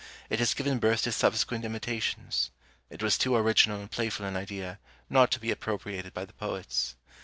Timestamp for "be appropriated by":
5.39-6.25